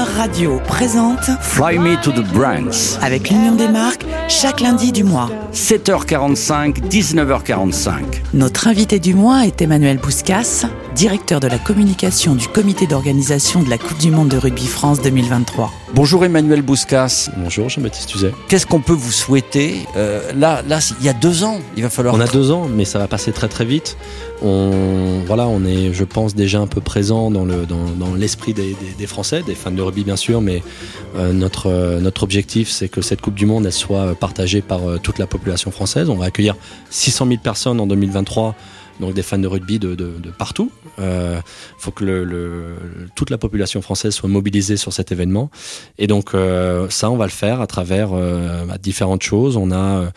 [0.00, 2.98] Radio présente Fly Me to the Brands.
[3.02, 5.28] avec l'Union des marques chaque lundi du mois.
[5.52, 7.90] 7h45, 19h45.
[8.32, 13.70] Notre invité du mois est Emmanuel Bouscas, directeur de la communication du comité d'organisation de
[13.70, 15.72] la Coupe du Monde de Rugby France 2023.
[15.94, 17.30] Bonjour Emmanuel Bouscas.
[17.36, 18.32] Bonjour Jean-Baptiste Tuzet.
[18.48, 21.90] Qu'est-ce qu'on peut vous souhaiter Euh, Là, là, il y a deux ans, il va
[21.90, 22.14] falloir.
[22.14, 23.96] On a deux ans, mais ça va passer très très vite.
[24.42, 28.54] On, voilà, on est, je pense, déjà un peu présent dans le dans, dans l'esprit
[28.54, 30.62] des, des, des Français, des fans de rugby bien sûr, mais
[31.16, 34.88] euh, notre euh, notre objectif, c'est que cette Coupe du Monde elle soit partagée par
[34.88, 36.08] euh, toute la population française.
[36.10, 36.56] On va accueillir
[36.90, 38.54] 600 000 personnes en 2023
[39.00, 40.70] donc des fans de rugby de, de, de partout.
[40.98, 41.40] Il euh,
[41.78, 42.76] faut que le, le,
[43.16, 45.50] toute la population française soit mobilisée sur cet événement.
[45.98, 49.56] Et donc euh, ça, on va le faire à travers euh, bah, différentes choses.
[49.56, 50.10] On a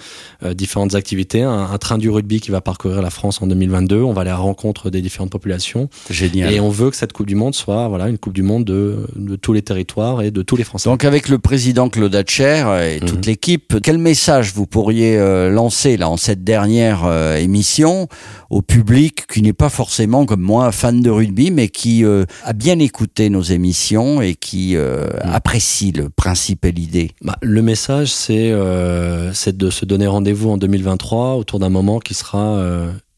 [0.54, 1.42] différentes activités.
[1.42, 4.02] Un, un, train du rugby qui va parcourir la France en 2022.
[4.02, 5.90] On va aller à la rencontre des différentes populations.
[6.10, 6.54] Génial.
[6.54, 9.08] Et on veut que cette Coupe du Monde soit voilà une Coupe du Monde de,
[9.16, 10.90] de tous les territoires et de tous les Français.
[10.90, 12.66] Donc avec le président Claude Hatcher
[12.96, 13.26] et toute Mhm.
[13.26, 15.18] l'équipe, quel message vous pourriez
[15.50, 18.08] lancer là en cette dernière émission
[18.50, 22.54] au public qui n'est pas forcément comme moi fan de rugby, mais qui euh, a
[22.54, 27.12] bien écouté nos émissions et qui euh, apprécie le principe et l'idée.
[27.22, 32.00] Bah, le message, c'est euh, c'est de se donner rendez-vous en 2023 autour d'un moment
[32.00, 32.62] qui sera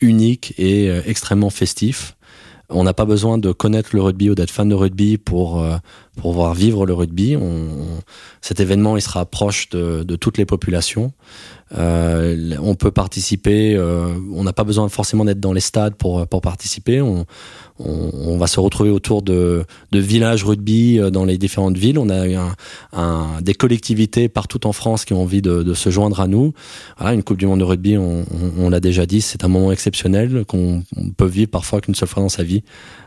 [0.02, 2.16] unique et extrêmement festif.
[2.70, 5.66] On n'a pas besoin de connaître le rugby ou d'être fan de rugby pour
[6.18, 7.36] pour voir vivre le rugby.
[7.38, 8.00] On, on-
[8.42, 11.12] cet événement, il sera proche de, de toutes les populations.
[11.76, 13.76] Euh, on peut participer.
[13.76, 17.02] euh, on n'a pas besoin forcément d'être dans les stades pour pour participer.
[17.02, 17.26] On,
[18.38, 22.00] va se retrouver autour de, de villages rugby euh, dans les différentes villes.
[22.00, 26.54] On a des collectivités partout en France qui ont envie de, se joindre à nous.
[26.98, 30.44] Voilà, une Coupe du Monde de rugby, on, l'a déjà dit, c'est un moment exceptionnel
[30.48, 32.64] qu'on on peut vivre parfois qu'une seule fois dans sa vie,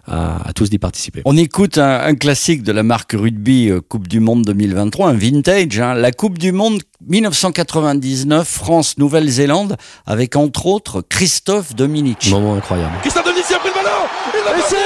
[0.07, 1.23] à, tous d'y participer.
[1.25, 5.95] On écoute un, classique de la marque rugby Coupe du Monde 2023, un vintage, hein,
[5.95, 12.31] la Coupe du Monde 1999, France-Nouvelle-Zélande, avec entre autres Christophe Dominici.
[12.31, 12.93] Moment incroyable.
[13.03, 13.89] Christophe Dominici a pris le ballon
[14.35, 14.77] Il l'a passé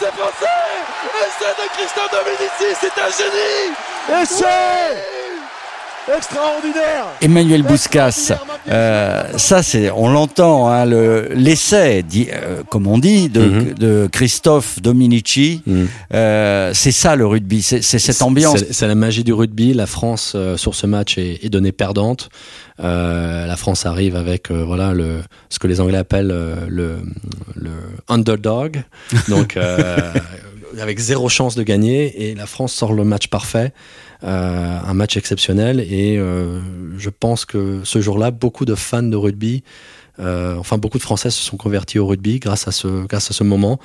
[0.00, 0.46] passé
[1.04, 5.19] Et c'est de Christophe Dominici C'est un génie Essai
[6.16, 8.32] Extraordinaire Emmanuel Bouscas,
[8.68, 13.74] euh, ça c'est, on l'entend, hein, le- l'essai, dit, euh, comme on dit, de, Mhm.
[13.74, 15.84] de Christophe Dominici, Mm.
[16.14, 18.58] euh, c'est ça le rugby, c'est c'est cette ambiance.
[18.58, 19.72] C'est c'est la magie du rugby.
[19.74, 22.28] La France euh, sur ce match est, est donnée perdante.
[22.82, 26.96] Euh, la France arrive avec euh, voilà le ce que les Anglais appellent euh, le,
[27.56, 27.70] le
[28.08, 28.82] underdog.
[29.28, 30.12] Donc euh,
[30.80, 35.16] avec zéro chance de gagner et la France sort le match parfait, euh, un match
[35.16, 36.60] exceptionnel et euh,
[36.98, 39.62] je pense que ce jour-là beaucoup de fans de rugby
[40.20, 43.34] euh, enfin, beaucoup de Français se sont convertis au rugby grâce à ce, grâce à
[43.34, 43.78] ce moment.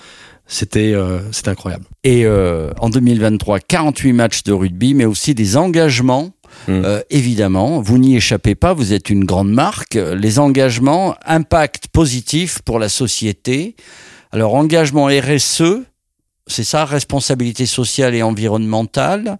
[0.47, 1.85] C'était, euh, incroyable.
[2.03, 6.31] Et euh, en 2023, 48 matchs de rugby, mais aussi des engagements.
[6.68, 6.81] Mm.
[6.85, 9.95] Euh, évidemment, vous n'y échappez pas, vous êtes une grande marque.
[9.95, 13.75] Les engagements, impact positif pour la société.
[14.31, 15.81] Alors, engagement RSE,
[16.47, 19.38] c'est ça, responsabilité sociale et environnementale,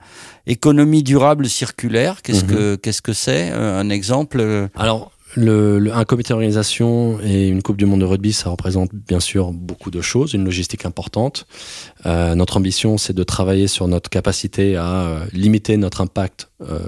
[0.47, 2.21] économie durable circulaire.
[2.21, 2.49] Qu'est-ce Mhm.
[2.51, 7.47] que qu'est-ce que c'est Euh, Un exemple euh, Alors, le, le- un comité d'organisation et
[7.49, 10.85] une Coupe du Monde de rugby, ça représente bien sûr beaucoup de choses, une logistique
[10.85, 11.45] importante.
[12.05, 16.79] Euh, notre ambition, c'est de travailler sur notre capacité à euh, limiter notre impact euh,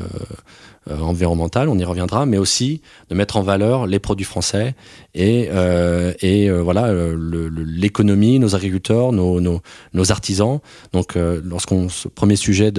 [0.90, 4.76] euh, environnemental, on y reviendra, mais aussi de mettre en valeur les produits français
[5.14, 6.94] et, euh, et euh, voilà
[7.56, 10.60] l'économie, nos agriculteurs, nos, nos, artisans.
[10.94, 12.72] Donc, lorsqu'on ce premier sujet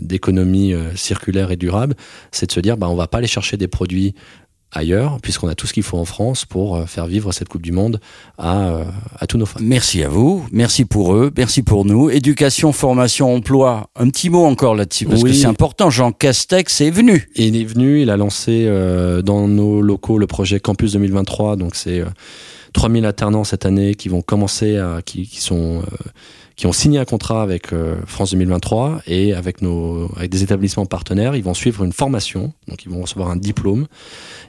[0.00, 1.94] d'économie circulaire et durable,
[2.30, 4.14] c'est de se dire, bah, on va pas aller chercher des produits
[4.72, 7.62] ailleurs, puisqu'on a tout ce qu'il faut en France pour euh, faire vivre cette Coupe
[7.62, 8.00] du Monde
[8.38, 8.84] à, euh,
[9.18, 9.58] à tous nos fans.
[9.62, 12.10] Merci à vous, merci pour eux, merci pour nous.
[12.10, 13.88] Éducation, formation, emploi.
[13.96, 15.30] Un petit mot encore là-dessus, parce Oui.
[15.30, 15.90] que c'est important.
[15.90, 17.28] Jean Castex est venu.
[17.36, 21.74] Il est venu, il a lancé euh, dans nos locaux le projet Campus 2023, donc
[21.74, 22.06] c'est euh,
[22.72, 26.08] 3000 alternants cette année qui vont commencer à, qui, qui sont, euh,
[26.60, 30.84] qui ont signé un contrat avec euh, France 2023 et avec nos, avec des établissements
[30.84, 33.86] partenaires, ils vont suivre une formation, donc ils vont recevoir un diplôme,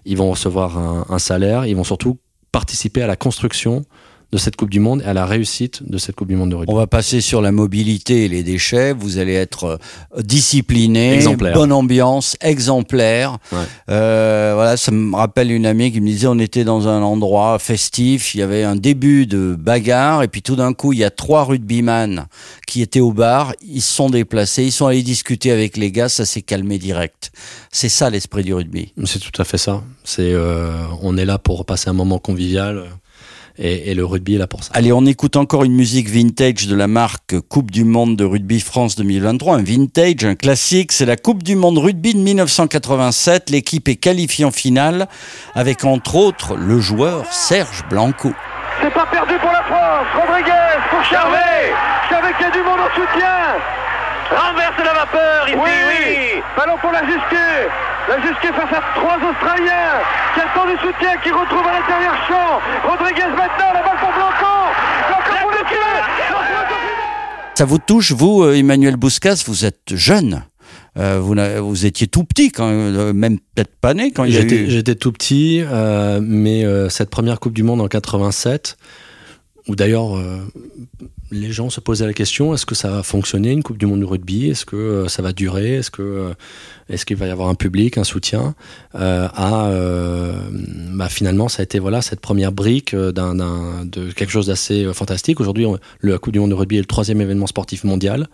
[0.03, 2.17] ils vont recevoir un, un salaire, ils vont surtout
[2.51, 3.85] participer à la construction
[4.31, 6.55] de cette Coupe du Monde et à la réussite de cette Coupe du Monde de
[6.55, 6.71] rugby.
[6.73, 8.93] On va passer sur la mobilité et les déchets.
[8.93, 9.79] Vous allez être
[10.15, 11.53] euh, discipliné, Exemplaire.
[11.53, 13.37] bonne ambiance, exemplaire.
[13.51, 13.57] Ouais.
[13.89, 17.59] Euh, voilà, ça me rappelle une amie qui me disait on était dans un endroit
[17.59, 21.03] festif, il y avait un début de bagarre et puis tout d'un coup il y
[21.03, 22.25] a trois rugbyman
[22.67, 26.07] qui étaient au bar, ils se sont déplacés, ils sont allés discuter avec les gars,
[26.09, 27.31] ça s'est calmé direct.
[27.71, 28.93] C'est ça l'esprit du rugby.
[29.05, 29.83] C'est tout à fait ça.
[30.03, 32.85] C'est, euh, on est là pour passer un moment convivial.
[33.57, 34.71] Et, le rugby est là pour ça.
[34.73, 38.59] Allez, on écoute encore une musique vintage de la marque Coupe du Monde de Rugby
[38.59, 39.57] France 2023.
[39.57, 43.49] Un vintage, un classique, c'est la Coupe du Monde Rugby de 1987.
[43.49, 45.07] L'équipe est qualifiée en finale
[45.53, 48.33] avec entre autres le joueur Serge Blanco.
[48.81, 50.07] C'est pas perdu pour la France.
[50.15, 50.51] Rodriguez
[50.89, 51.73] pour Charvet.
[52.09, 53.27] Charvet qui a du monde en soutien.
[54.31, 56.41] Renverse la vapeur ici, oui.
[56.55, 57.01] Ballon pour la.
[58.09, 60.01] La face à trois Australiens.
[60.35, 62.59] Quel temps du soutien qui retrouve à l'intérieur champ.
[62.89, 64.53] Rodriguez maintenant, la balle pour Blanco.
[65.07, 65.57] Blanco pour le
[67.55, 70.43] Ça vous touche, vous, euh, Emmanuel Bouscas, vous êtes jeune.
[70.97, 71.35] Euh, vous,
[71.67, 74.69] vous, étiez tout petit, quand, euh, même peut-être pas né quand il y a eu...
[74.69, 78.77] J'étais tout petit, euh, mais euh, cette première Coupe du Monde en 87,
[79.67, 80.19] où d'ailleurs
[81.31, 84.01] les gens se posaient la question est-ce que ça va fonctionner une Coupe du Monde
[84.01, 84.49] de rugby?
[84.49, 85.75] Est-ce que ça va durer?
[85.75, 86.33] Est-ce que
[86.91, 88.53] est-ce qu'il va y avoir un public, un soutien?
[88.95, 90.33] Euh, à, euh,
[90.93, 93.33] bah, finalement, ça a été voilà cette première brique euh, d'un,
[93.85, 95.39] de quelque chose d'assez euh, fantastique.
[95.39, 95.65] Aujourd'hui,
[95.99, 98.27] le Coupe du Monde de rugby est le troisième événement sportif mondial,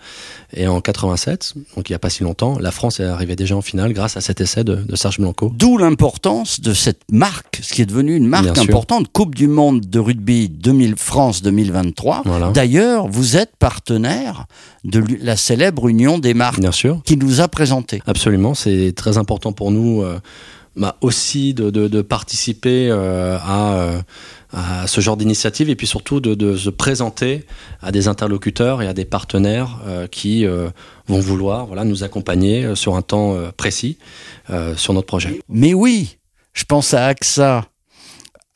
[0.53, 3.55] et en 87, donc il n'y a pas si longtemps, la France est arrivée déjà
[3.55, 5.51] en finale grâce à cet essai de, de Serge Blanco.
[5.55, 9.81] D'où l'importance de cette marque, ce qui est devenu une marque importante, Coupe du Monde
[9.81, 12.23] de rugby 2000 France 2023.
[12.25, 12.49] Voilà.
[12.51, 14.45] D'ailleurs, vous êtes partenaire
[14.83, 17.01] de la célèbre union des marques Bien sûr.
[17.05, 18.01] qui nous a présenté.
[18.07, 20.19] Absolument, c'est très important pour nous euh,
[20.77, 24.01] bah, aussi de, de, de participer euh, à, euh,
[24.53, 27.45] à, ce genre d'initiative et puis surtout de, de, se présenter
[27.81, 32.95] à des interlocuteurs et à des partenaires euh, qui vont vouloir voilà, nous accompagner sur
[32.95, 33.97] un temps précis
[34.75, 35.39] sur notre projet.
[35.49, 36.17] Mais oui,
[36.53, 37.65] je pense à AXA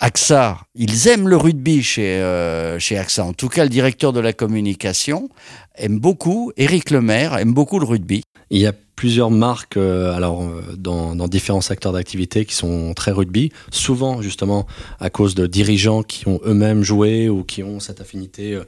[0.03, 3.23] AXA, ils aiment le rugby chez, euh, chez AXA.
[3.23, 5.29] En tout cas, le directeur de la communication
[5.75, 8.23] aime beaucoup, Éric Lemaire aime beaucoup le rugby.
[8.49, 13.11] Il y a plusieurs marques euh, alors euh, dans, différents secteurs d'activité qui sont très
[13.11, 14.65] rugby, souvent justement
[14.99, 18.59] à cause de dirigeants qui ont eux-mêmes joué ou qui ont cette affinité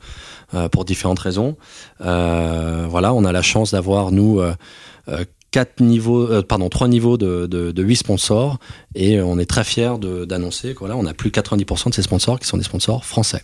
[0.71, 1.57] pour différentes raisons.
[1.99, 4.39] Voilà, on a la chance d'avoir nous
[5.53, 8.57] quatre niveaux, euh, pardon, trois niveaux de, de, de 8 sponsors
[8.95, 9.93] et on est très fiers
[10.27, 13.43] d'annoncer qu'on on a plus de 90% de ces sponsors qui sont des sponsors français.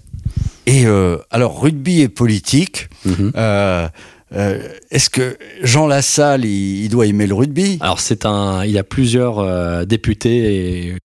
[0.66, 2.90] Et euh, alors rugby et politique.
[3.36, 3.88] Euh,
[4.34, 7.78] euh, Est-ce que Jean Lassalle, il, il, doit aimer le rugby?
[7.80, 10.98] Alors c'est un, il a plusieurs euh, députés et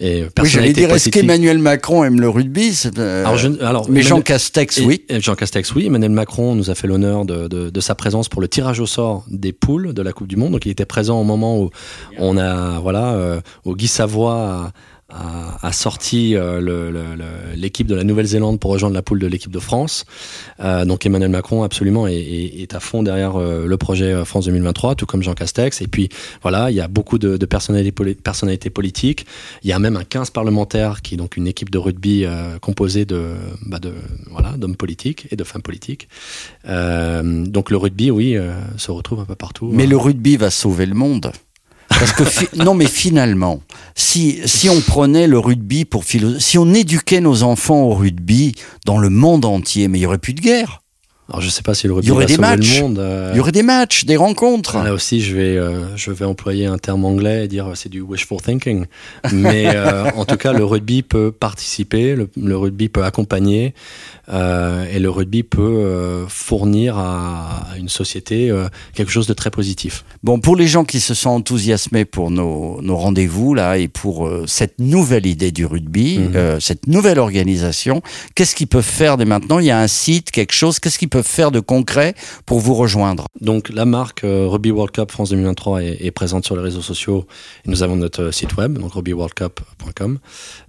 [0.00, 4.02] et oui, j'allais dire, est-ce qu'Emmanuel Macron aime le rugby euh, alors, je, alors, Mais
[4.02, 5.04] Jean Castex, oui.
[5.10, 5.86] Jean Castex, oui.
[5.86, 8.86] Emmanuel Macron nous a fait l'honneur de, de, de, sa présence pour le tirage au
[8.86, 10.52] sort des poules de la Coupe du Monde.
[10.52, 11.70] Donc, il était présent au moment où
[12.16, 14.70] on a, voilà, euh, où Guy Savoie
[15.10, 19.58] a, a sorti euh, l'équipe de la Nouvelle-Zélande pour rejoindre la poule de l'équipe de
[19.58, 20.04] France.
[20.60, 24.46] Euh, donc Emmanuel Macron absolument est, est, est à fond derrière euh, le projet France
[24.46, 25.80] 2023, tout comme Jean Castex.
[25.80, 26.10] Et puis
[26.42, 29.26] voilà, il y a beaucoup de, de personnalités, personnalités, politiques.
[29.62, 32.58] Il y a même un 15 parlementaires qui est donc une équipe de rugby euh,
[32.58, 33.34] composée de,
[33.66, 33.92] bah de
[34.30, 36.08] voilà d'hommes politiques et de femmes politiques.
[36.64, 38.36] donc le rugby, oui,
[38.76, 39.70] se retrouve un peu partout.
[39.72, 41.32] Mais le rugby va sauver le monde.
[41.98, 43.60] Parce que non, mais finalement,
[43.96, 48.54] si si on prenait le rugby pour si on éduquait nos enfants au rugby
[48.86, 50.82] dans le monde entier, mais il y aurait plus de guerre.
[51.30, 52.76] Alors je sais pas si le rugby il y aurait des matchs.
[52.76, 52.98] le monde.
[53.00, 53.30] Euh...
[53.34, 54.82] Il y aurait des matchs, des rencontres.
[54.82, 57.90] Là aussi, je vais euh, je vais employer un terme anglais et dire euh, c'est
[57.90, 58.86] du wishful thinking.
[59.32, 63.74] Mais euh, en tout cas, le rugby peut participer, le, le rugby peut accompagner
[64.30, 68.52] et le rugby peut fournir à, à, une société
[68.92, 70.04] quelque chose de très positif.
[70.22, 74.30] Bon, pour les gens qui se sont enthousiasmés pour nos, nos rendez-vous là et pour
[74.46, 76.60] cette nouvelle idée du rugby, -hmm.
[76.60, 78.02] cette nouvelle organisation,
[78.34, 79.60] qu'est-ce qu'ils peuvent faire dès maintenant?
[79.60, 80.78] Il y a un site, quelque chose.
[80.78, 82.14] Qu'est-ce qu'ils peuvent faire de concret
[82.46, 86.56] pour vous rejoindre Donc la marque euh, Rugby World Cup France 2023 est, présente sur
[86.56, 87.26] les réseaux sociaux
[87.64, 90.18] et nous avons notre site web, donc rugbyworldcup.com.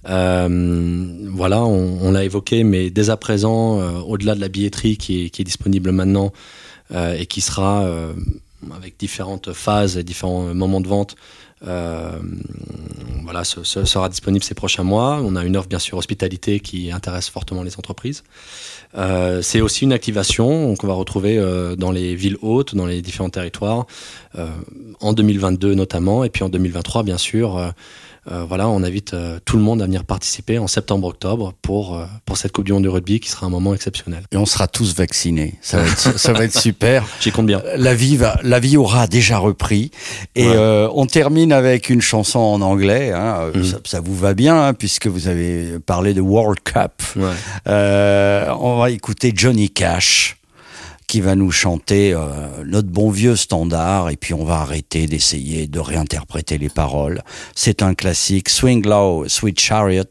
[0.09, 5.25] Euh, voilà, on, l'a évoqué, mais dès à présent, euh, au-delà de la billetterie qui
[5.25, 6.31] est, disponible maintenant
[6.91, 8.13] euh, et qui sera euh,
[8.75, 11.15] avec différentes phases et différents moments de vente,
[11.67, 12.17] euh,
[13.23, 15.21] voilà, ce, sera disponible ces prochains mois.
[15.23, 18.23] On a une offre bien sûr hospitalité qui intéresse fortement les entreprises.
[18.97, 23.01] Euh, c'est aussi une activation qu'on va retrouver euh, dans les villes hautes, dans les
[23.01, 23.85] différents territoires,
[24.37, 24.47] euh,
[24.99, 27.73] en 2022 notamment, et puis en 2023 bien sûr.
[28.31, 32.05] Euh, voilà, on invite euh, tout le monde à venir participer en septembre-octobre pour, euh,
[32.25, 34.23] pour cette Coupe du Monde de rugby qui sera un moment exceptionnel.
[34.31, 35.55] Et on sera tous vaccinés.
[35.61, 37.05] Ça va être, ça va être super.
[37.21, 37.61] J'y compte bien.
[37.75, 39.91] La vie, va, la vie aura déjà repris.
[40.35, 40.53] Et ouais.
[40.55, 43.11] euh, on termine avec une chanson en anglais.
[43.11, 43.51] Hein.
[43.55, 43.63] Mmh.
[43.63, 47.01] Ça, ça, vous va bien, hein, puisque vous avez parlé de World Cup.
[47.15, 47.23] Ouais.
[47.67, 50.38] Euh, on va écouter Johnny Cash
[51.09, 52.19] qui va nous chanter euh,
[52.67, 57.23] notre bon vieux standard et puis on va arrêter d'essayer de réinterpréter les paroles.
[57.55, 60.03] C'est un classique Swing Low, Sweet Chariot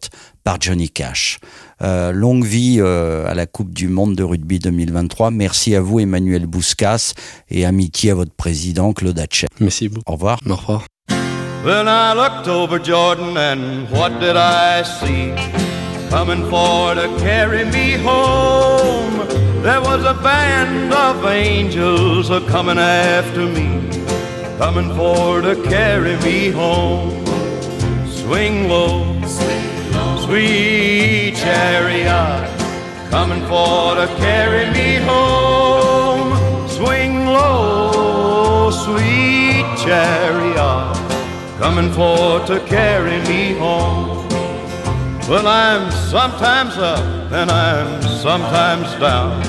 [0.42, 1.38] par Johnny Cash.
[1.82, 5.30] Euh, longue vie euh, à la Coupe du Monde de rugby 2023.
[5.30, 7.14] Merci à vous, Emmanuel Bouscas,
[7.48, 9.46] et amitié à votre président, Claude Hatchet.
[9.60, 10.02] Merci beaucoup.
[10.10, 10.40] Au revoir.
[10.50, 10.84] Au revoir.
[11.64, 15.32] Then I looked over Jordan and what did I see?
[16.10, 19.47] Coming for to carry me home.
[19.62, 23.68] There was a band of angels a coming after me.
[24.58, 27.24] Coming for to carry me home.
[28.06, 29.20] Swing low,
[30.26, 32.48] sweet chariot.
[33.10, 36.68] Coming for to carry me home.
[36.68, 40.98] Swing low, sweet chariot
[41.58, 44.17] coming for to carry me home.
[45.28, 49.42] Well, I'm sometimes up and I'm sometimes down,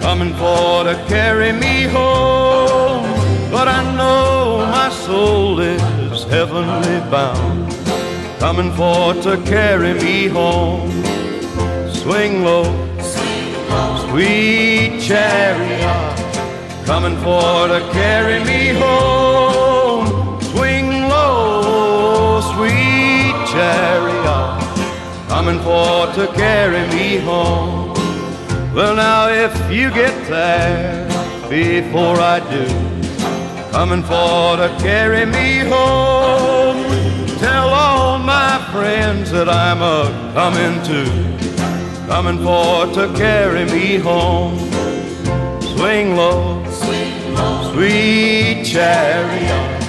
[0.00, 3.02] coming for to carry me home.
[3.50, 7.72] But I know my soul is heavenly bound,
[8.38, 11.02] coming for to carry me home.
[11.90, 12.70] Swing low,
[14.08, 16.16] sweet chariot,
[16.86, 19.17] coming for to carry me home.
[25.48, 27.94] Coming for to carry me home.
[28.74, 31.08] Well, now if you get there
[31.48, 32.66] before I do,
[33.72, 36.84] coming for to carry me home,
[37.38, 44.58] tell all my friends that I'm a coming to coming for to carry me home.
[45.62, 46.62] Swing low,
[47.72, 49.82] sweet chariot,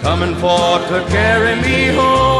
[0.00, 2.31] coming for to carry me home.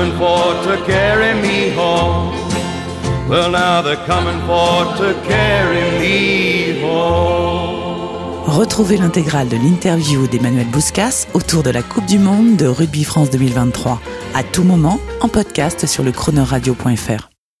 [0.00, 2.32] Coming for to carry me home.
[3.28, 7.80] Well, now they're coming for to carry me home.
[8.46, 13.30] Retrouvez l'intégrale de l'interview d'Emmanuel Bouscas autour de la Coupe du Monde de Rugby France
[13.30, 14.00] 2023
[14.34, 16.12] à tout moment en podcast sur le.